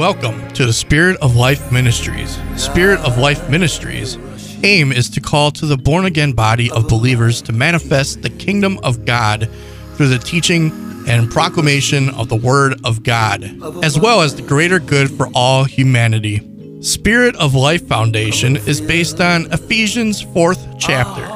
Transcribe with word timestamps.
Welcome 0.00 0.50
to 0.52 0.64
the 0.64 0.72
Spirit 0.72 1.18
of 1.20 1.36
Life 1.36 1.70
Ministries. 1.70 2.38
Spirit 2.56 3.00
of 3.00 3.18
Life 3.18 3.50
Ministries 3.50 4.16
aim 4.64 4.92
is 4.92 5.10
to 5.10 5.20
call 5.20 5.50
to 5.50 5.66
the 5.66 5.76
born 5.76 6.06
again 6.06 6.32
body 6.32 6.70
of 6.70 6.88
believers 6.88 7.42
to 7.42 7.52
manifest 7.52 8.22
the 8.22 8.30
kingdom 8.30 8.80
of 8.82 9.04
God 9.04 9.50
through 9.96 10.08
the 10.08 10.18
teaching 10.18 10.72
and 11.06 11.30
proclamation 11.30 12.08
of 12.14 12.30
the 12.30 12.36
word 12.36 12.80
of 12.82 13.02
God, 13.02 13.44
as 13.84 14.00
well 14.00 14.22
as 14.22 14.34
the 14.34 14.40
greater 14.40 14.78
good 14.78 15.10
for 15.10 15.28
all 15.34 15.64
humanity. 15.64 16.40
Spirit 16.80 17.36
of 17.36 17.54
Life 17.54 17.86
Foundation 17.86 18.56
is 18.56 18.80
based 18.80 19.20
on 19.20 19.52
Ephesians 19.52 20.24
4th 20.24 20.78
chapter 20.78 21.26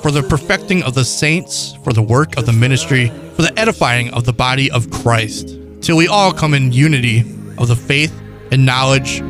for 0.00 0.10
the 0.10 0.22
perfecting 0.22 0.82
of 0.84 0.94
the 0.94 1.04
saints, 1.04 1.76
for 1.84 1.92
the 1.92 2.00
work 2.00 2.38
of 2.38 2.46
the 2.46 2.52
ministry, 2.54 3.08
for 3.34 3.42
the 3.42 3.52
edifying 3.58 4.10
of 4.14 4.24
the 4.24 4.32
body 4.32 4.70
of 4.70 4.90
Christ, 4.90 5.58
till 5.82 5.98
we 5.98 6.08
all 6.08 6.32
come 6.32 6.54
in 6.54 6.72
unity 6.72 7.35
of 7.58 7.68
the 7.68 7.76
faith 7.76 8.18
and 8.50 8.64
knowledge 8.64 9.20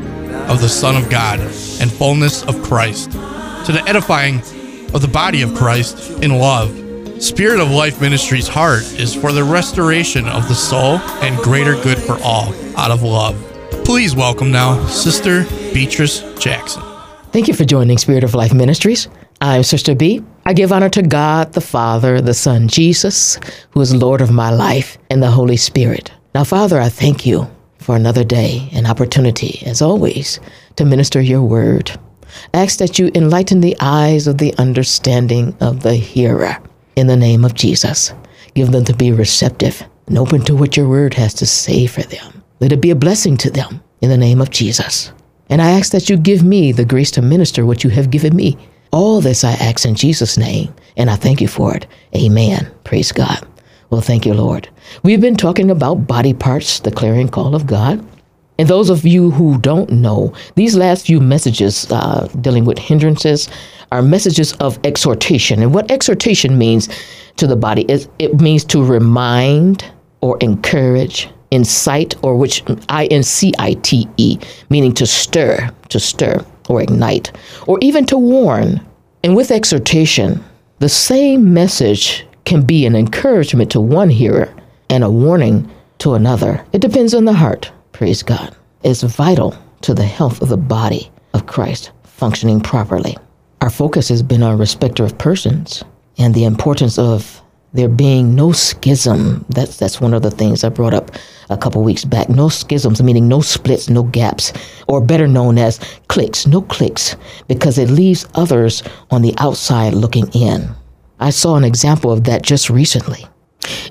of 0.48 0.60
the 0.60 0.68
Son 0.68 0.96
of 0.96 1.10
God 1.10 1.40
and 1.40 1.90
fullness 1.90 2.42
of 2.44 2.62
Christ, 2.62 3.12
to 3.12 3.72
the 3.72 3.82
edifying 3.86 4.40
of 4.94 5.02
the 5.02 5.08
body 5.08 5.42
of 5.42 5.54
Christ 5.54 6.22
in 6.22 6.38
love. 6.38 6.82
Spirit 7.22 7.60
of 7.60 7.70
Life 7.70 8.00
Ministries' 8.00 8.46
heart 8.46 8.82
is 9.00 9.14
for 9.14 9.32
the 9.32 9.42
restoration 9.42 10.26
of 10.28 10.48
the 10.48 10.54
soul 10.54 10.98
and 11.22 11.36
greater 11.38 11.74
good 11.82 11.98
for 11.98 12.18
all 12.22 12.54
out 12.76 12.90
of 12.90 13.02
love. 13.02 13.34
Please 13.84 14.14
welcome 14.14 14.50
now 14.50 14.84
Sister 14.86 15.44
Beatrice 15.72 16.20
Jackson. 16.38 16.82
Thank 17.32 17.48
you 17.48 17.54
for 17.54 17.64
joining 17.64 17.98
Spirit 17.98 18.24
of 18.24 18.34
Life 18.34 18.52
Ministries. 18.52 19.08
I'm 19.40 19.62
Sister 19.62 19.94
B. 19.94 20.22
I 20.44 20.52
give 20.52 20.72
honor 20.72 20.88
to 20.90 21.02
God, 21.02 21.52
the 21.52 21.60
Father, 21.60 22.20
the 22.20 22.34
Son, 22.34 22.68
Jesus, 22.68 23.38
who 23.70 23.80
is 23.80 23.94
Lord 23.94 24.20
of 24.20 24.30
my 24.30 24.50
life, 24.50 24.96
and 25.10 25.22
the 25.22 25.30
Holy 25.30 25.56
Spirit. 25.56 26.12
Now, 26.34 26.44
Father, 26.44 26.80
I 26.80 26.88
thank 26.88 27.26
you 27.26 27.50
for 27.86 27.94
another 27.94 28.24
day 28.24 28.68
and 28.72 28.84
opportunity, 28.84 29.62
as 29.64 29.80
always, 29.80 30.40
to 30.74 30.84
minister 30.84 31.20
your 31.20 31.42
word. 31.42 31.96
Ask 32.52 32.78
that 32.78 32.98
you 32.98 33.12
enlighten 33.14 33.60
the 33.60 33.76
eyes 33.78 34.26
of 34.26 34.38
the 34.38 34.52
understanding 34.58 35.56
of 35.60 35.84
the 35.84 35.94
hearer 35.94 36.58
in 36.96 37.06
the 37.06 37.16
name 37.16 37.44
of 37.44 37.54
Jesus. 37.54 38.12
Give 38.54 38.72
them 38.72 38.84
to 38.86 38.92
be 38.92 39.12
receptive 39.12 39.84
and 40.08 40.18
open 40.18 40.40
to 40.46 40.56
what 40.56 40.76
your 40.76 40.88
word 40.88 41.14
has 41.14 41.32
to 41.34 41.46
say 41.46 41.86
for 41.86 42.02
them. 42.02 42.42
Let 42.58 42.72
it 42.72 42.80
be 42.80 42.90
a 42.90 42.96
blessing 42.96 43.36
to 43.36 43.50
them 43.50 43.80
in 44.00 44.10
the 44.10 44.18
name 44.18 44.40
of 44.40 44.50
Jesus. 44.50 45.12
And 45.48 45.62
I 45.62 45.70
ask 45.70 45.92
that 45.92 46.10
you 46.10 46.16
give 46.16 46.42
me 46.42 46.72
the 46.72 46.84
grace 46.84 47.12
to 47.12 47.22
minister 47.22 47.64
what 47.64 47.84
you 47.84 47.90
have 47.90 48.10
given 48.10 48.34
me. 48.34 48.58
All 48.90 49.20
this 49.20 49.44
I 49.44 49.52
ask 49.52 49.86
in 49.86 49.94
Jesus' 49.94 50.36
name, 50.36 50.74
and 50.96 51.08
I 51.08 51.14
thank 51.14 51.40
you 51.40 51.46
for 51.46 51.76
it. 51.76 51.86
Amen. 52.16 52.68
Praise 52.82 53.12
God. 53.12 53.46
Well, 53.90 54.00
thank 54.00 54.26
you, 54.26 54.34
Lord. 54.34 54.68
We've 55.02 55.20
been 55.20 55.36
talking 55.36 55.70
about 55.70 56.06
body 56.06 56.34
parts, 56.34 56.80
the 56.80 56.90
clarion 56.90 57.28
call 57.28 57.54
of 57.54 57.66
God. 57.66 58.04
And 58.58 58.68
those 58.68 58.88
of 58.88 59.04
you 59.04 59.30
who 59.30 59.58
don't 59.58 59.90
know, 59.90 60.32
these 60.54 60.76
last 60.76 61.06
few 61.06 61.20
messages 61.20 61.86
uh, 61.90 62.26
dealing 62.40 62.64
with 62.64 62.78
hindrances 62.78 63.48
are 63.92 64.02
messages 64.02 64.54
of 64.54 64.78
exhortation. 64.82 65.62
And 65.62 65.74
what 65.74 65.90
exhortation 65.90 66.56
means 66.56 66.88
to 67.36 67.46
the 67.46 67.54
body 67.54 67.84
is 67.88 68.08
it 68.18 68.40
means 68.40 68.64
to 68.64 68.82
remind 68.82 69.84
or 70.22 70.38
encourage, 70.40 71.28
incite, 71.50 72.14
or 72.22 72.36
which 72.36 72.64
I 72.88 73.06
N 73.06 73.22
C 73.22 73.52
I 73.58 73.74
T 73.74 74.08
E, 74.16 74.38
meaning 74.70 74.94
to 74.94 75.06
stir, 75.06 75.70
to 75.90 76.00
stir 76.00 76.44
or 76.68 76.82
ignite, 76.82 77.30
or 77.66 77.78
even 77.82 78.06
to 78.06 78.18
warn. 78.18 78.80
And 79.22 79.36
with 79.36 79.50
exhortation, 79.50 80.42
the 80.78 80.88
same 80.88 81.52
message 81.52 82.26
can 82.46 82.62
be 82.62 82.86
an 82.86 82.96
encouragement 82.96 83.70
to 83.72 83.80
one 83.80 84.08
hearer 84.08 84.54
and 84.88 85.04
a 85.04 85.10
warning 85.10 85.70
to 85.98 86.14
another. 86.14 86.64
It 86.72 86.80
depends 86.80 87.12
on 87.12 87.26
the 87.26 87.32
heart, 87.32 87.70
praise 87.92 88.22
God. 88.22 88.56
It's 88.82 89.02
vital 89.02 89.54
to 89.82 89.92
the 89.92 90.04
health 90.04 90.40
of 90.40 90.48
the 90.48 90.56
body 90.56 91.10
of 91.34 91.46
Christ 91.46 91.90
functioning 92.04 92.60
properly. 92.60 93.16
Our 93.60 93.70
focus 93.70 94.08
has 94.08 94.22
been 94.22 94.42
on 94.42 94.58
respecter 94.58 95.04
of 95.04 95.18
persons 95.18 95.82
and 96.18 96.34
the 96.34 96.44
importance 96.44 96.98
of 96.98 97.42
there 97.72 97.88
being 97.88 98.34
no 98.34 98.52
schism. 98.52 99.44
That's 99.50 99.76
that's 99.76 100.00
one 100.00 100.14
of 100.14 100.22
the 100.22 100.30
things 100.30 100.64
I 100.64 100.70
brought 100.70 100.94
up 100.94 101.10
a 101.50 101.56
couple 101.56 101.82
weeks 101.82 102.04
back. 102.04 102.28
No 102.28 102.48
schisms, 102.48 103.02
meaning 103.02 103.28
no 103.28 103.40
splits, 103.40 103.90
no 103.90 104.04
gaps, 104.04 104.52
or 104.88 105.00
better 105.00 105.28
known 105.28 105.58
as 105.58 105.78
cliques, 106.08 106.46
no 106.46 106.62
cliques, 106.62 107.16
because 107.48 107.76
it 107.76 107.90
leaves 107.90 108.26
others 108.34 108.82
on 109.10 109.22
the 109.22 109.34
outside 109.38 109.92
looking 109.94 110.28
in. 110.32 110.74
I 111.18 111.30
saw 111.30 111.56
an 111.56 111.64
example 111.64 112.12
of 112.12 112.24
that 112.24 112.42
just 112.42 112.68
recently, 112.68 113.24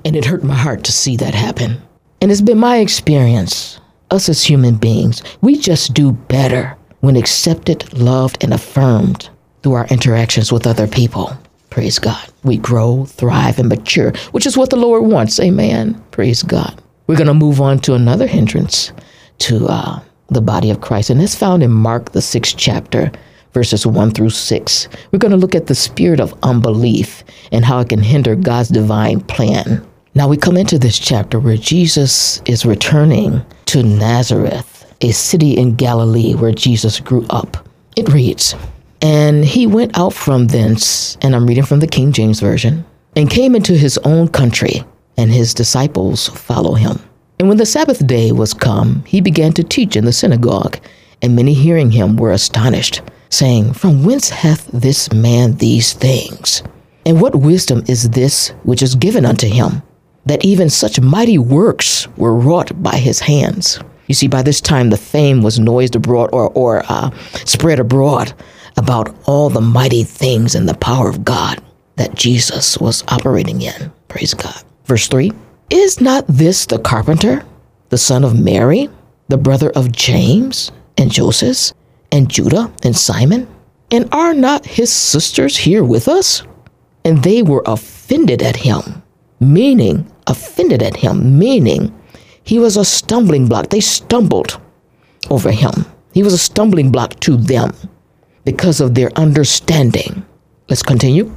and 0.03 0.15
it 0.15 0.25
hurt 0.25 0.43
my 0.43 0.55
heart 0.55 0.83
to 0.83 0.91
see 0.91 1.17
that 1.17 1.33
happen. 1.33 1.81
And 2.21 2.31
it's 2.31 2.41
been 2.41 2.59
my 2.59 2.77
experience, 2.77 3.79
us 4.11 4.29
as 4.29 4.43
human 4.43 4.75
beings, 4.75 5.23
we 5.41 5.57
just 5.57 5.93
do 5.93 6.11
better 6.11 6.77
when 6.99 7.15
accepted, 7.15 7.97
loved, 7.97 8.43
and 8.43 8.53
affirmed 8.53 9.29
through 9.63 9.73
our 9.73 9.87
interactions 9.87 10.51
with 10.51 10.67
other 10.67 10.87
people. 10.87 11.35
Praise 11.71 11.99
God. 11.99 12.29
We 12.43 12.57
grow, 12.57 13.05
thrive, 13.05 13.59
and 13.59 13.69
mature, 13.69 14.13
which 14.31 14.45
is 14.45 14.55
what 14.55 14.69
the 14.69 14.75
Lord 14.75 15.03
wants. 15.03 15.39
Amen. 15.39 16.01
Praise 16.11 16.41
God. 16.43 16.81
We're 17.07 17.17
going 17.17 17.27
to 17.27 17.33
move 17.33 17.59
on 17.59 17.79
to 17.79 17.95
another 17.95 18.27
hindrance 18.27 18.91
to 19.39 19.67
uh, 19.67 19.99
the 20.29 20.41
body 20.41 20.69
of 20.71 20.81
Christ, 20.81 21.09
and 21.09 21.21
it's 21.21 21.35
found 21.35 21.63
in 21.63 21.71
Mark, 21.71 22.11
the 22.11 22.21
sixth 22.21 22.55
chapter, 22.57 23.11
verses 23.55 23.87
1 23.87 24.11
through 24.11 24.29
6. 24.29 24.89
We're 25.11 25.19
going 25.19 25.31
to 25.31 25.37
look 25.37 25.55
at 25.55 25.67
the 25.67 25.75
spirit 25.75 26.19
of 26.19 26.37
unbelief 26.43 27.23
and 27.53 27.63
how 27.63 27.79
it 27.79 27.87
can 27.87 28.03
hinder 28.03 28.35
God's 28.35 28.67
divine 28.67 29.21
plan. 29.21 29.83
Now 30.13 30.27
we 30.27 30.35
come 30.35 30.57
into 30.57 30.77
this 30.77 30.99
chapter 30.99 31.39
where 31.39 31.55
Jesus 31.55 32.41
is 32.45 32.65
returning 32.65 33.45
to 33.67 33.81
Nazareth, 33.81 34.93
a 34.99 35.11
city 35.11 35.53
in 35.57 35.75
Galilee 35.75 36.35
where 36.35 36.51
Jesus 36.51 36.99
grew 36.99 37.25
up. 37.29 37.65
It 37.95 38.09
reads, 38.09 38.55
And 39.01 39.45
he 39.45 39.67
went 39.67 39.97
out 39.97 40.13
from 40.13 40.47
thence, 40.47 41.17
and 41.21 41.33
I'm 41.33 41.47
reading 41.47 41.63
from 41.63 41.79
the 41.79 41.87
King 41.87 42.11
James 42.11 42.41
Version, 42.41 42.85
and 43.15 43.29
came 43.29 43.55
into 43.55 43.77
his 43.77 43.97
own 43.99 44.27
country, 44.27 44.83
and 45.15 45.31
his 45.31 45.53
disciples 45.53 46.27
follow 46.27 46.73
him. 46.73 46.99
And 47.39 47.47
when 47.47 47.57
the 47.57 47.65
Sabbath 47.65 48.05
day 48.05 48.33
was 48.33 48.53
come, 48.53 49.05
he 49.05 49.21
began 49.21 49.53
to 49.53 49.63
teach 49.63 49.95
in 49.95 50.03
the 50.03 50.11
synagogue, 50.11 50.77
and 51.21 51.37
many 51.37 51.53
hearing 51.53 51.91
him 51.91 52.17
were 52.17 52.33
astonished 52.33 53.01
saying, 53.29 53.73
From 53.73 54.03
whence 54.03 54.29
hath 54.29 54.67
this 54.67 55.11
man 55.11 55.55
these 55.57 55.93
things? 55.93 56.63
And 57.05 57.21
what 57.21 57.35
wisdom 57.35 57.83
is 57.87 58.09
this 58.09 58.49
which 58.63 58.81
is 58.81 58.95
given 58.95 59.25
unto 59.25 59.47
him, 59.47 59.83
that 60.25 60.43
even 60.43 60.69
such 60.69 60.99
mighty 60.99 61.37
works 61.37 62.07
were 62.17 62.35
wrought 62.35 62.81
by 62.81 62.97
his 62.97 63.19
hands? 63.19 63.79
You 64.07 64.15
see, 64.15 64.27
by 64.27 64.41
this 64.41 64.61
time 64.61 64.89
the 64.89 64.97
fame 64.97 65.41
was 65.41 65.59
noised 65.59 65.95
abroad 65.95 66.29
or, 66.33 66.49
or 66.51 66.83
uh, 66.87 67.11
spread 67.45 67.79
abroad 67.79 68.33
about 68.77 69.15
all 69.25 69.49
the 69.49 69.61
mighty 69.61 70.03
things 70.03 70.55
and 70.55 70.67
the 70.67 70.75
power 70.75 71.09
of 71.09 71.23
God 71.23 71.61
that 71.95 72.15
Jesus 72.15 72.77
was 72.77 73.03
operating 73.07 73.61
in. 73.61 73.91
Praise 74.07 74.33
God. 74.33 74.61
Verse 74.85 75.07
3 75.07 75.31
Is 75.69 76.01
not 76.01 76.25
this 76.27 76.65
the 76.65 76.79
carpenter, 76.79 77.43
the 77.89 77.97
son 77.97 78.23
of 78.23 78.39
Mary, 78.39 78.89
the 79.27 79.37
brother 79.37 79.69
of 79.71 79.91
James 79.91 80.71
and 80.97 81.11
Joseph, 81.11 81.75
and 82.15 82.29
Judah 82.29 82.71
and 82.83 82.95
Simon? 82.95 83.45
And 83.91 84.07
are 84.13 84.33
not 84.33 84.65
his 84.65 84.91
sisters 84.91 85.57
here 85.57 85.83
with 85.83 86.07
us? 86.07 86.43
And 87.03 87.21
they 87.21 87.43
were 87.43 87.61
offended 87.65 88.41
at 88.41 88.55
him, 88.55 89.03
meaning, 89.39 90.09
offended 90.25 90.81
at 90.81 90.95
him, 90.95 91.37
meaning 91.37 91.93
he 92.43 92.57
was 92.57 92.77
a 92.77 92.85
stumbling 92.85 93.47
block. 93.47 93.69
They 93.69 93.81
stumbled 93.81 94.59
over 95.29 95.51
him. 95.51 95.85
He 96.13 96.23
was 96.23 96.33
a 96.33 96.37
stumbling 96.37 96.89
block 96.89 97.19
to 97.21 97.35
them 97.35 97.73
because 98.45 98.79
of 98.79 98.95
their 98.95 99.11
understanding. 99.17 100.25
Let's 100.69 100.83
continue. 100.83 101.35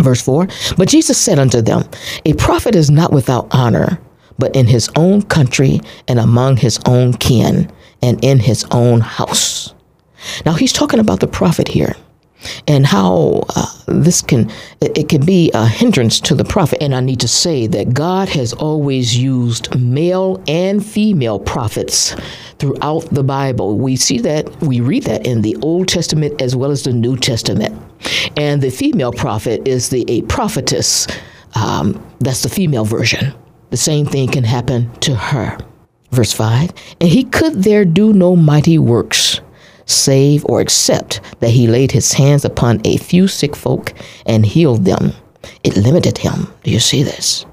Verse 0.00 0.22
4 0.22 0.48
But 0.76 0.88
Jesus 0.88 1.18
said 1.18 1.38
unto 1.38 1.60
them, 1.60 1.84
A 2.24 2.32
prophet 2.34 2.74
is 2.74 2.90
not 2.90 3.12
without 3.12 3.46
honor, 3.50 4.00
but 4.38 4.56
in 4.56 4.66
his 4.66 4.88
own 4.96 5.22
country 5.22 5.80
and 6.08 6.18
among 6.18 6.56
his 6.56 6.80
own 6.86 7.12
kin 7.12 7.70
and 8.00 8.24
in 8.24 8.38
his 8.38 8.64
own 8.70 9.00
house. 9.00 9.74
Now 10.44 10.54
he's 10.54 10.72
talking 10.72 11.00
about 11.00 11.20
the 11.20 11.26
prophet 11.28 11.68
here 11.68 11.94
and 12.66 12.86
how 12.86 13.44
uh, 13.56 13.66
this 13.86 14.22
can 14.22 14.50
it, 14.80 15.08
can 15.08 15.24
be 15.24 15.50
a 15.52 15.66
hindrance 15.66 16.20
to 16.20 16.34
the 16.34 16.44
prophet. 16.44 16.82
And 16.82 16.94
i 16.94 17.00
need 17.00 17.20
to 17.20 17.28
say 17.28 17.66
that 17.66 17.94
god 17.94 18.28
has 18.28 18.52
always 18.52 19.16
used 19.16 19.74
male 19.78 20.42
and 20.46 20.84
female 20.84 21.38
prophets 21.38 22.14
throughout 22.58 23.02
the 23.10 23.22
bible. 23.22 23.78
We 23.78 23.96
see 23.96 24.18
that 24.20 24.48
we 24.60 24.80
read 24.80 25.04
that 25.04 25.26
in 25.26 25.42
the 25.42 25.56
old 25.62 25.88
testament 25.88 26.40
as 26.40 26.54
well 26.54 26.70
as 26.70 26.82
the 26.82 26.92
new 26.92 27.16
testament. 27.16 27.80
And 28.36 28.62
the 28.62 28.70
female 28.70 29.12
prophet 29.12 29.66
is 29.66 29.88
the 29.88 30.04
a 30.08 30.22
prophetess. 30.22 31.06
Um, 31.54 32.04
that's 32.20 32.42
the 32.42 32.48
female 32.48 32.84
version. 32.84 33.34
The 33.70 33.76
same 33.76 34.06
thing 34.06 34.28
can 34.28 34.44
happen 34.44 34.92
to 35.00 35.14
her. 35.14 35.58
Verse 36.10 36.32
5 36.32 36.72
and 37.02 37.10
he 37.10 37.24
could 37.24 37.64
there 37.64 37.84
do 37.84 38.14
no 38.14 38.34
mighty 38.34 38.78
works 38.78 39.42
save, 39.88 40.44
or 40.46 40.60
accept 40.60 41.20
that 41.40 41.50
he 41.50 41.66
laid 41.66 41.92
his 41.92 42.12
hands 42.14 42.44
upon 42.44 42.80
a 42.84 42.98
few 42.98 43.28
sick 43.28 43.56
folk 43.56 43.92
and 44.26 44.46
healed 44.46 44.84
them. 44.84 45.12
It 45.64 45.76
limited 45.76 46.18
him. 46.18 46.48
Do 46.64 46.70
you 46.70 46.80
see 46.80 47.02
this? 47.02 47.46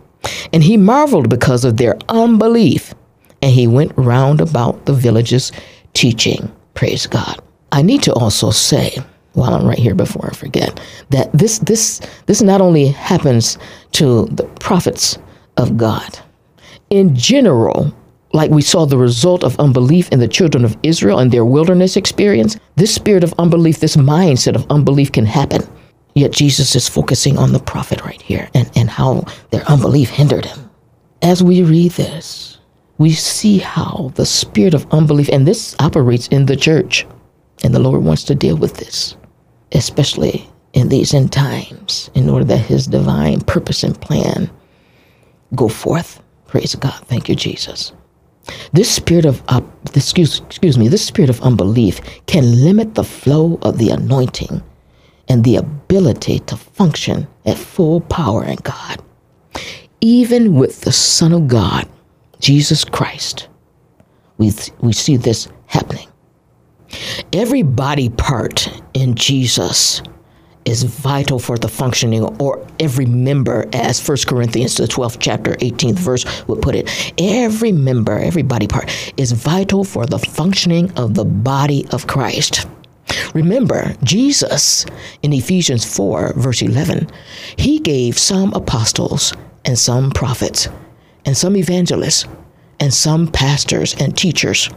And 0.54 0.64
he 0.64 0.78
marveled 0.78 1.30
because 1.30 1.66
of 1.66 1.78
their 1.78 1.98
unbelief. 2.10 2.94
and 3.42 3.52
he 3.54 3.68
went 3.68 3.94
round 3.98 4.42
about 4.42 4.86
the 4.86 4.94
villages 4.94 5.52
teaching. 5.94 6.52
Praise 6.74 7.08
God. 7.08 7.40
I 7.72 7.82
need 7.84 8.04
to 8.04 8.14
also 8.14 8.52
say, 8.52 8.98
while 9.34 9.54
I'm 9.54 9.68
right 9.68 9.78
here 9.80 9.96
before 9.96 10.30
I 10.32 10.36
forget, 10.36 10.80
that 11.12 11.32
this 11.34 11.60
this 11.60 12.02
this 12.28 12.42
not 12.42 12.62
only 12.62 12.88
happens 12.88 13.58
to 13.94 14.26
the 14.28 14.46
prophets 14.60 15.18
of 15.58 15.78
God. 15.78 16.20
In 16.90 17.16
general, 17.16 17.94
like 18.36 18.52
we 18.52 18.62
saw 18.62 18.86
the 18.86 18.98
result 18.98 19.46
of 19.46 19.58
unbelief 19.62 20.10
in 20.10 20.20
the 20.20 20.28
children 20.28 20.66
of 20.66 20.78
Israel 20.84 21.20
and 21.20 21.32
their 21.32 21.46
wilderness 21.46 21.96
experience, 21.96 22.58
this 22.76 22.94
spirit 22.94 23.24
of 23.24 23.34
unbelief, 23.40 23.80
this 23.80 23.96
mindset 23.96 24.56
of 24.56 24.70
unbelief 24.70 25.14
can 25.14 25.26
happen. 25.26 25.62
Yet 26.16 26.34
Jesus 26.34 26.76
is 26.76 26.90
focusing 26.90 27.38
on 27.38 27.54
the 27.54 27.60
prophet 27.60 28.04
right 28.04 28.22
here 28.22 28.50
and, 28.54 28.70
and 28.76 28.90
how 28.90 29.24
their 29.52 29.64
unbelief 29.70 30.10
hindered 30.10 30.44
him. 30.44 30.70
As 31.22 31.42
we 31.42 31.64
read 31.64 31.92
this, 31.94 32.60
we 32.98 33.14
see 33.14 33.58
how 33.58 34.12
the 34.16 34.26
spirit 34.26 34.74
of 34.74 34.86
unbelief, 34.92 35.30
and 35.30 35.48
this 35.48 35.74
operates 35.80 36.28
in 36.28 36.46
the 36.46 36.58
church, 36.58 37.08
and 37.64 37.74
the 37.74 37.80
Lord 37.80 38.04
wants 38.04 38.26
to 38.26 38.36
deal 38.36 38.58
with 38.58 38.76
this, 38.76 39.16
especially 39.72 40.46
in 40.74 40.90
these 40.90 41.14
end 41.14 41.32
times, 41.32 42.10
in 42.16 42.30
order 42.30 42.46
that 42.46 42.58
his 42.58 42.86
divine 42.86 43.40
purpose 43.42 43.84
and 43.84 44.00
plan 44.00 44.50
go 45.56 45.70
forth. 45.70 46.22
Praise 46.48 46.76
God. 46.76 47.02
Thank 47.08 47.30
you, 47.30 47.36
Jesus. 47.36 47.94
This 48.74 48.92
spirit 48.92 49.26
of 49.26 49.42
uh, 49.48 49.62
excuse 49.96 50.40
excuse 50.42 50.78
me, 50.78 50.88
this 50.88 51.06
spirit 51.06 51.30
of 51.30 51.42
unbelief 51.42 52.00
can 52.28 52.64
limit 52.64 52.96
the 52.96 53.04
flow 53.04 53.58
of 53.62 53.78
the 53.78 53.90
anointing 53.90 54.62
and 55.28 55.44
the 55.44 55.56
ability 55.56 56.40
to 56.40 56.56
function 56.56 57.28
at 57.46 57.58
full 57.58 58.02
power 58.02 58.44
in 58.44 58.58
God. 58.58 59.02
Even 60.02 60.56
with 60.56 60.82
the 60.82 60.92
Son 60.92 61.34
of 61.34 61.48
God, 61.48 61.88
Jesus 62.40 62.84
Christ, 62.84 63.48
we, 64.38 64.52
we 64.82 64.94
see 64.94 65.18
this 65.18 65.48
happening. 65.66 66.08
Every 67.34 67.64
body 67.64 68.10
part 68.10 68.70
in 68.94 69.16
Jesus 69.16 70.02
is 70.66 70.84
vital 70.84 71.40
for 71.40 71.58
the 71.58 71.68
functioning 71.68 72.24
or 72.42 72.66
every 72.80 73.06
member 73.06 73.68
as 73.74 74.06
1 74.06 74.18
corinthians 74.28 74.76
the 74.76 74.86
12th 74.86 75.18
chapter 75.20 75.54
18th 75.54 76.00
verse 76.00 76.48
would 76.48 76.62
put 76.62 76.76
it. 76.76 77.14
Every 77.20 77.72
member 77.72 78.18
every 78.18 78.42
body 78.42 78.68
part 78.68 78.90
is 79.16 79.32
vital 79.32 79.84
for 79.84 80.06
the 80.06 80.20
functioning 80.20 80.92
of 80.98 81.14
the 81.14 81.26
body 81.26 81.86
of 81.92 82.08
christ. 82.08 82.68
Remember 83.34 83.96
jesus 84.04 84.86
in 85.22 85.32
ephesians 85.34 85.86
4 85.86 86.34
verse 86.36 86.62
11 86.62 87.08
he 87.58 87.80
gave 87.80 88.18
some 88.18 88.52
apostles 88.54 89.34
and 89.64 89.78
some 89.78 90.12
prophets 90.12 90.68
and 91.26 91.38
some 91.38 91.56
evangelists 91.56 92.26
and 92.80 92.94
some 92.94 93.28
pastors 93.28 93.96
and 94.00 94.18
teachers 94.18 94.70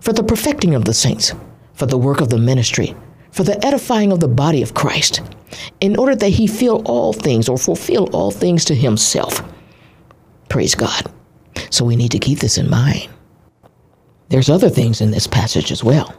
for 0.00 0.12
the 0.12 0.22
perfecting 0.22 0.74
of 0.74 0.84
the 0.84 0.94
saints 0.94 1.32
for 1.74 1.86
the 1.86 1.98
work 1.98 2.20
of 2.20 2.28
the 2.28 2.38
ministry 2.38 2.94
for 3.32 3.42
the 3.42 3.64
edifying 3.66 4.12
of 4.12 4.20
the 4.20 4.28
body 4.28 4.62
of 4.62 4.74
Christ, 4.74 5.20
in 5.80 5.96
order 5.96 6.14
that 6.14 6.28
he 6.28 6.46
fill 6.46 6.82
all 6.84 7.12
things 7.12 7.48
or 7.48 7.58
fulfill 7.58 8.08
all 8.14 8.30
things 8.30 8.64
to 8.66 8.74
himself. 8.74 9.42
Praise 10.48 10.74
God. 10.74 11.10
So 11.70 11.84
we 11.84 11.96
need 11.96 12.12
to 12.12 12.18
keep 12.18 12.38
this 12.38 12.58
in 12.58 12.70
mind. 12.70 13.08
There's 14.28 14.50
other 14.50 14.70
things 14.70 15.00
in 15.00 15.10
this 15.10 15.26
passage 15.26 15.72
as 15.72 15.82
well. 15.82 16.14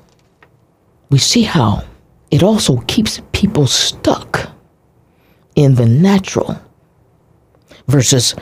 We 1.10 1.19
see 1.19 1.44
how 1.44 1.83
it 2.31 2.44
also 2.44 2.77
keeps 2.88 3.21
people 3.31 3.68
stuck 3.68 4.50
in 5.56 5.75
the 5.75 5.86
natural 5.86 6.60
versus 7.88 8.33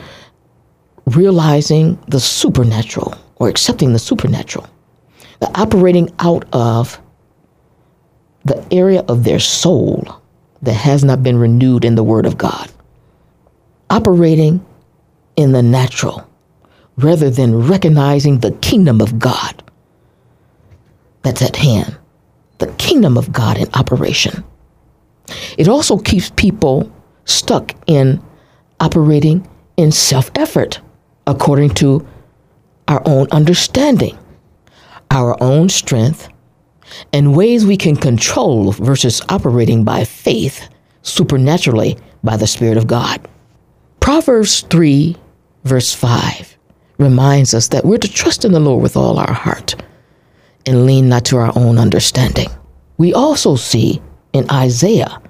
realizing 1.06 1.98
the 2.08 2.20
supernatural 2.20 3.14
or 3.36 3.48
accepting 3.48 3.92
the 3.92 3.98
supernatural, 3.98 4.66
the 5.40 5.60
operating 5.60 6.10
out 6.20 6.46
of 6.54 6.98
the 8.44 8.64
area 8.72 9.04
of 9.08 9.24
their 9.24 9.38
soul 9.38 10.20
that 10.62 10.74
has 10.74 11.04
not 11.04 11.22
been 11.22 11.36
renewed 11.36 11.84
in 11.84 11.94
the 11.94 12.04
Word 12.04 12.26
of 12.26 12.38
God, 12.38 12.70
operating 13.90 14.64
in 15.36 15.52
the 15.52 15.62
natural 15.62 16.28
rather 16.96 17.30
than 17.30 17.66
recognizing 17.66 18.38
the 18.38 18.52
kingdom 18.52 19.00
of 19.00 19.18
God 19.18 19.62
that's 21.22 21.42
at 21.42 21.56
hand, 21.56 21.96
the 22.58 22.66
kingdom 22.74 23.16
of 23.16 23.32
God 23.32 23.58
in 23.58 23.68
operation. 23.74 24.44
It 25.56 25.68
also 25.68 25.98
keeps 25.98 26.30
people 26.30 26.90
stuck 27.24 27.74
in 27.86 28.22
operating 28.80 29.48
in 29.76 29.92
self 29.92 30.30
effort 30.34 30.80
according 31.26 31.70
to 31.70 32.06
our 32.88 33.02
own 33.06 33.28
understanding, 33.30 34.18
our 35.10 35.40
own 35.42 35.68
strength, 35.68 36.28
and 37.12 37.36
ways 37.36 37.66
we 37.66 37.76
can 37.76 37.96
control 37.96 38.72
versus 38.72 39.22
operating 39.28 39.84
by 39.84 40.04
faith 40.04 40.68
supernaturally 41.02 41.98
by 42.22 42.36
the 42.36 42.46
Spirit 42.46 42.76
of 42.76 42.86
God. 42.86 43.26
Proverbs 44.00 44.62
3, 44.62 45.16
verse 45.64 45.94
5 45.94 46.56
reminds 46.98 47.54
us 47.54 47.68
that 47.68 47.84
we're 47.84 47.98
to 47.98 48.12
trust 48.12 48.44
in 48.44 48.52
the 48.52 48.60
Lord 48.60 48.82
with 48.82 48.96
all 48.96 49.18
our 49.18 49.32
heart 49.32 49.74
and 50.66 50.86
lean 50.86 51.08
not 51.08 51.24
to 51.26 51.36
our 51.36 51.52
own 51.56 51.78
understanding. 51.78 52.48
We 52.98 53.12
also 53.12 53.56
see 53.56 54.00
in 54.32 54.48
Isaiah 54.50 55.20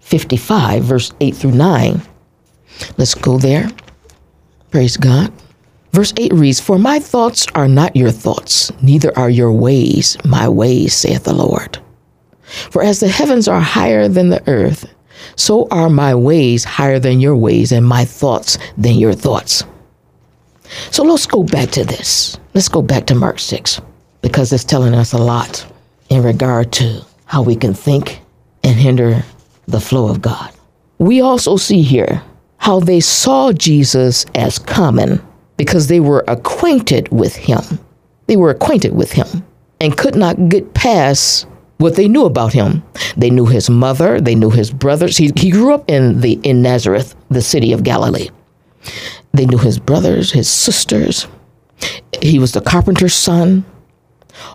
55, 0.00 0.82
verse 0.82 1.12
8 1.20 1.36
through 1.36 1.52
9. 1.52 2.02
Let's 2.96 3.14
go 3.14 3.38
there. 3.38 3.70
Praise 4.70 4.96
God. 4.96 5.32
Verse 5.92 6.12
8 6.16 6.32
reads, 6.34 6.60
For 6.60 6.78
my 6.78 6.98
thoughts 6.98 7.46
are 7.54 7.68
not 7.68 7.96
your 7.96 8.10
thoughts, 8.10 8.70
neither 8.82 9.16
are 9.18 9.30
your 9.30 9.52
ways 9.52 10.16
my 10.24 10.48
ways, 10.48 10.94
saith 10.94 11.24
the 11.24 11.34
Lord. 11.34 11.78
For 12.70 12.82
as 12.82 13.00
the 13.00 13.08
heavens 13.08 13.48
are 13.48 13.60
higher 13.60 14.08
than 14.08 14.28
the 14.28 14.46
earth, 14.48 14.86
so 15.36 15.66
are 15.70 15.90
my 15.90 16.14
ways 16.14 16.64
higher 16.64 16.98
than 16.98 17.20
your 17.20 17.36
ways, 17.36 17.72
and 17.72 17.86
my 17.86 18.04
thoughts 18.04 18.58
than 18.76 18.94
your 18.94 19.14
thoughts. 19.14 19.64
So 20.90 21.02
let's 21.02 21.26
go 21.26 21.42
back 21.42 21.70
to 21.70 21.84
this. 21.84 22.38
Let's 22.54 22.68
go 22.68 22.82
back 22.82 23.06
to 23.06 23.14
Mark 23.14 23.38
6, 23.38 23.80
because 24.22 24.52
it's 24.52 24.64
telling 24.64 24.94
us 24.94 25.12
a 25.12 25.18
lot 25.18 25.66
in 26.08 26.22
regard 26.22 26.72
to 26.72 27.04
how 27.24 27.42
we 27.42 27.56
can 27.56 27.74
think 27.74 28.20
and 28.62 28.76
hinder 28.76 29.24
the 29.66 29.80
flow 29.80 30.08
of 30.08 30.22
God. 30.22 30.52
We 30.98 31.20
also 31.20 31.56
see 31.56 31.82
here 31.82 32.22
how 32.58 32.80
they 32.80 33.00
saw 33.00 33.52
Jesus 33.52 34.26
as 34.34 34.58
common 34.58 35.20
because 35.60 35.88
they 35.88 36.00
were 36.00 36.24
acquainted 36.26 37.06
with 37.10 37.36
him. 37.36 37.60
They 38.28 38.36
were 38.36 38.48
acquainted 38.48 38.94
with 38.94 39.12
him 39.12 39.44
and 39.78 39.94
could 39.94 40.14
not 40.14 40.48
get 40.48 40.72
past 40.72 41.46
what 41.76 41.96
they 41.96 42.08
knew 42.08 42.24
about 42.24 42.54
him. 42.54 42.82
They 43.18 43.28
knew 43.28 43.44
his 43.44 43.68
mother, 43.68 44.22
they 44.22 44.34
knew 44.34 44.48
his 44.48 44.70
brothers. 44.70 45.18
He, 45.18 45.32
he 45.36 45.50
grew 45.50 45.74
up 45.74 45.84
in 45.86 46.22
the 46.22 46.40
in 46.44 46.62
Nazareth, 46.62 47.14
the 47.28 47.42
city 47.42 47.74
of 47.74 47.84
Galilee. 47.84 48.30
They 49.34 49.44
knew 49.44 49.58
his 49.58 49.78
brothers, 49.78 50.32
his 50.32 50.48
sisters. 50.48 51.26
He 52.22 52.38
was 52.38 52.52
the 52.52 52.62
carpenter's 52.62 53.12
son. 53.12 53.66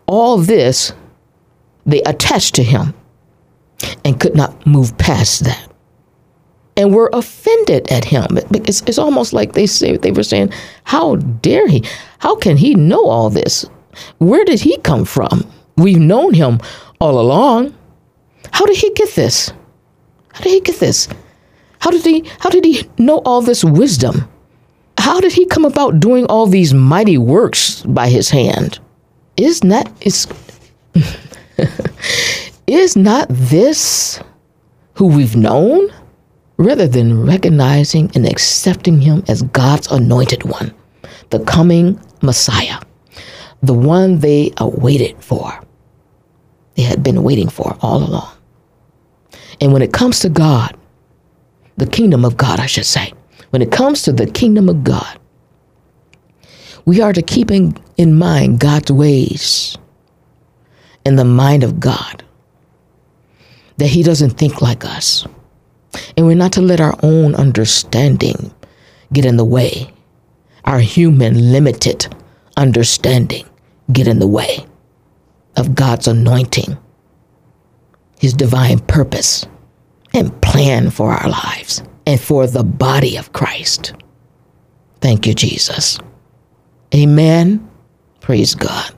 All 0.07 0.39
this 0.39 0.91
they 1.85 2.01
attached 2.01 2.55
to 2.55 2.63
him 2.63 2.95
and 4.03 4.19
could 4.19 4.35
not 4.35 4.65
move 4.65 4.97
past 4.97 5.43
that 5.43 5.69
and 6.77 6.93
were 6.93 7.09
offended 7.13 7.89
at 7.91 8.03
him. 8.03 8.37
It's, 8.51 8.81
it's 8.81 8.97
almost 8.97 9.33
like 9.33 9.53
they 9.53 9.65
say 9.65 9.97
they 9.97 10.11
were 10.11 10.23
saying, 10.23 10.51
"How 10.83 11.15
dare 11.15 11.67
he? 11.67 11.83
How 12.19 12.35
can 12.35 12.57
he 12.57 12.75
know 12.75 13.05
all 13.07 13.29
this? 13.29 13.65
Where 14.17 14.43
did 14.43 14.59
he 14.59 14.77
come 14.79 15.05
from? 15.05 15.45
We've 15.77 15.99
known 15.99 16.33
him 16.33 16.59
all 16.99 17.19
along. 17.19 17.73
How 18.51 18.65
did 18.65 18.77
he 18.77 18.91
get 18.93 19.15
this? 19.15 19.51
How 20.33 20.41
did 20.41 20.51
he 20.51 20.61
get 20.61 20.79
this? 20.79 21.07
How 21.79 21.91
did 21.91 22.03
he? 22.03 22.25
How 22.39 22.49
did 22.49 22.65
he 22.65 22.87
know 22.97 23.19
all 23.25 23.41
this 23.41 23.63
wisdom? 23.63 24.29
How 24.97 25.19
did 25.19 25.33
he 25.33 25.45
come 25.45 25.65
about 25.65 25.99
doing 25.99 26.25
all 26.25 26.47
these 26.47 26.73
mighty 26.73 27.17
works 27.17 27.83
by 27.83 28.09
his 28.09 28.29
hand? 28.29 28.79
Is 29.37 29.63
not 29.63 29.91
is 30.01 30.27
is 32.67 32.95
not 32.95 33.27
this 33.29 34.19
who 34.95 35.07
we've 35.07 35.35
known?" 35.35 35.89
Rather 36.57 36.87
than 36.87 37.25
recognizing 37.25 38.11
and 38.15 38.25
accepting 38.25 38.99
him 38.99 39.23
as 39.27 39.41
God's 39.43 39.91
anointed 39.91 40.43
one, 40.43 40.73
the 41.29 41.39
coming 41.39 41.99
Messiah, 42.21 42.79
the 43.61 43.73
one 43.73 44.19
they 44.19 44.53
awaited 44.57 45.21
for. 45.23 45.59
They 46.75 46.83
had 46.83 47.03
been 47.03 47.23
waiting 47.23 47.49
for 47.49 47.77
all 47.81 48.03
along. 48.03 48.31
And 49.61 49.73
when 49.73 49.81
it 49.81 49.93
comes 49.93 50.19
to 50.19 50.29
God, 50.29 50.75
the 51.77 51.87
kingdom 51.87 52.25
of 52.25 52.37
God, 52.37 52.59
I 52.59 52.65
should 52.65 52.85
say, 52.85 53.13
when 53.49 53.61
it 53.61 53.71
comes 53.71 54.01
to 54.03 54.11
the 54.11 54.27
kingdom 54.27 54.69
of 54.69 54.83
God, 54.83 55.19
we 56.85 57.01
are 57.01 57.13
to 57.13 57.21
keep 57.21 57.51
in, 57.51 57.75
in 57.97 58.17
mind 58.17 58.59
God's 58.59 58.91
ways 58.91 59.77
and 61.05 61.17
the 61.17 61.25
mind 61.25 61.63
of 61.63 61.79
God, 61.79 62.23
that 63.77 63.87
He 63.87 64.03
doesn't 64.03 64.31
think 64.31 64.61
like 64.61 64.85
us 64.85 65.25
and 66.15 66.25
we're 66.25 66.35
not 66.35 66.53
to 66.53 66.61
let 66.61 66.81
our 66.81 66.97
own 67.03 67.35
understanding 67.35 68.53
get 69.13 69.25
in 69.25 69.37
the 69.37 69.45
way, 69.45 69.91
our 70.65 70.79
human 70.79 71.51
limited 71.51 72.13
understanding 72.57 73.45
get 73.91 74.07
in 74.07 74.19
the 74.19 74.27
way 74.27 74.65
of 75.57 75.75
God's 75.75 76.07
anointing, 76.07 76.77
His 78.19 78.33
divine 78.33 78.79
purpose 78.79 79.45
and 80.13 80.41
plan 80.41 80.89
for 80.89 81.11
our 81.11 81.29
lives 81.29 81.83
and 82.05 82.19
for 82.19 82.47
the 82.47 82.63
body 82.63 83.17
of 83.17 83.33
Christ. 83.33 83.93
Thank 85.01 85.27
you, 85.27 85.33
Jesus. 85.33 85.99
Amen. 86.93 87.69
Praise 88.21 88.55
God. 88.55 88.93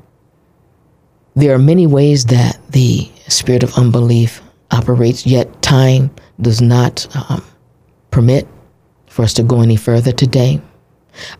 There 1.35 1.53
are 1.53 1.59
many 1.59 1.85
ways 1.85 2.25
that 2.25 2.59
the 2.71 3.09
spirit 3.27 3.63
of 3.63 3.77
unbelief 3.77 4.41
operates, 4.71 5.25
yet 5.25 5.61
time 5.61 6.09
does 6.41 6.61
not 6.61 7.07
um, 7.29 7.43
permit 8.11 8.47
for 9.07 9.23
us 9.23 9.33
to 9.33 9.43
go 9.43 9.61
any 9.61 9.75
further 9.75 10.11
today. 10.11 10.61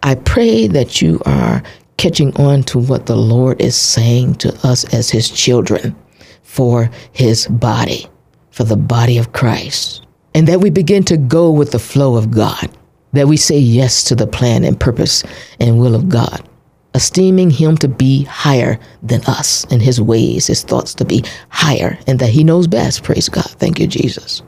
I 0.04 0.16
pray 0.16 0.68
that 0.68 1.02
you 1.02 1.22
are 1.26 1.62
catching 1.98 2.36
on 2.38 2.64
to 2.64 2.80
what 2.80 3.06
the 3.06 3.16
Lord 3.16 3.62
is 3.62 3.76
saying 3.76 4.36
to 4.36 4.50
us 4.68 4.92
as 4.94 5.10
His 5.10 5.30
children 5.30 5.96
for 6.44 6.90
His 7.12 7.48
body, 7.48 8.08
for 8.52 8.64
the 8.64 8.78
body 8.78 9.18
of 9.18 9.34
Christ, 9.34 10.06
and 10.34 10.48
that 10.48 10.62
we 10.62 10.70
begin 10.70 11.04
to 11.06 11.18
go 11.18 11.52
with 11.52 11.72
the 11.72 11.80
flow 11.80 12.16
of 12.16 12.32
God, 12.32 12.70
that 13.14 13.28
we 13.28 13.38
say 13.38 13.58
yes 13.58 14.04
to 14.06 14.16
the 14.16 14.28
plan 14.28 14.64
and 14.64 14.80
purpose 14.80 15.24
and 15.60 15.80
will 15.80 15.96
of 15.96 16.10
God, 16.10 16.48
esteeming 16.98 17.52
Him 17.52 17.78
to 17.78 17.88
be 17.88 18.24
higher 18.24 18.80
than 19.04 19.24
us 19.26 19.66
and 19.72 19.82
His 19.82 20.02
ways, 20.02 20.48
His 20.48 20.64
thoughts 20.64 20.94
to 20.96 21.06
be 21.06 21.24
higher, 21.50 21.98
and 22.08 22.20
that 22.20 22.32
He 22.32 22.44
knows 22.44 22.68
best. 22.68 23.04
Praise 23.04 23.30
God. 23.30 23.46
Thank 23.46 23.80
you, 23.80 23.88
Jesus. 23.88 24.42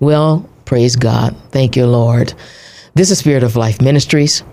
Well, 0.00 0.48
praise 0.66 0.96
God. 0.96 1.34
Thank 1.50 1.76
you, 1.76 1.86
Lord. 1.86 2.34
This 2.94 3.10
is 3.10 3.18
Spirit 3.18 3.42
of 3.42 3.56
Life 3.56 3.80
Ministries. 3.80 4.44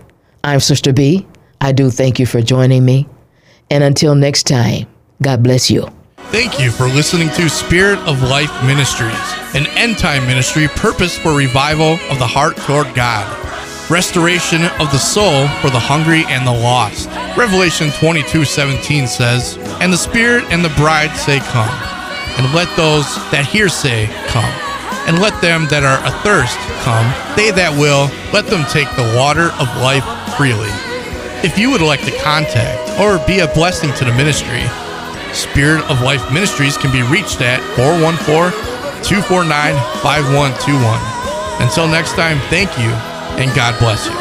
I'm 0.45 0.61
Sister 0.61 0.93
B. 0.93 1.27
I 1.59 1.73
do 1.73 1.89
thank 1.91 2.19
you 2.19 2.25
for 2.25 2.41
joining 2.41 2.85
me. 2.85 3.07
And 3.69 3.83
until 3.83 4.15
next 4.15 4.47
time, 4.47 4.87
God 5.21 5.43
bless 5.43 5.69
you. 5.69 5.87
Thank 6.31 6.57
you 6.57 6.71
for 6.71 6.85
listening 6.85 7.29
to 7.31 7.49
Spirit 7.49 7.99
of 8.07 8.23
Life 8.23 8.51
Ministries, 8.65 9.13
an 9.53 9.67
end 9.77 9.97
time 9.97 10.25
ministry 10.25 10.69
purpose 10.69 11.17
for 11.17 11.35
revival 11.35 11.99
of 12.09 12.17
the 12.17 12.27
heart 12.27 12.55
toward 12.55 12.87
God, 12.95 13.27
restoration 13.91 14.63
of 14.79 14.89
the 14.91 14.97
soul 14.97 15.49
for 15.59 15.69
the 15.69 15.79
hungry 15.79 16.23
and 16.29 16.47
the 16.47 16.51
lost. 16.51 17.09
Revelation 17.37 17.91
22 17.91 18.45
17 18.45 19.07
says, 19.07 19.57
And 19.79 19.91
the 19.91 19.97
Spirit 19.97 20.43
and 20.51 20.63
the 20.63 20.73
bride 20.75 21.15
say, 21.15 21.39
Come. 21.39 21.69
And 22.37 22.53
let 22.53 22.67
those 22.75 23.05
that 23.31 23.45
hear 23.45 23.69
say, 23.69 24.07
Come. 24.27 24.51
And 25.07 25.19
let 25.19 25.39
them 25.41 25.65
that 25.69 25.81
are 25.83 25.97
athirst 26.05 26.59
come. 26.85 27.09
They 27.33 27.49
that 27.49 27.73
will, 27.73 28.05
let 28.29 28.45
them 28.45 28.61
take 28.69 28.89
the 28.93 29.17
water 29.17 29.49
of 29.57 29.65
life 29.81 30.05
freely. 30.37 30.69
If 31.41 31.57
you 31.57 31.71
would 31.71 31.81
like 31.81 32.05
to 32.05 32.13
contact 32.21 32.77
or 33.01 33.17
be 33.25 33.39
a 33.39 33.49
blessing 33.57 33.89
to 33.97 34.05
the 34.05 34.13
ministry, 34.13 34.61
Spirit 35.33 35.81
of 35.89 36.01
Life 36.05 36.21
Ministries 36.31 36.77
can 36.77 36.91
be 36.93 37.01
reached 37.01 37.41
at 37.41 37.63
414 37.73 38.53
249 39.01 39.49
5121. 40.05 41.65
Until 41.65 41.87
next 41.89 42.13
time, 42.13 42.37
thank 42.53 42.69
you 42.77 42.93
and 43.41 43.49
God 43.55 43.73
bless 43.79 44.05
you. 44.05 44.20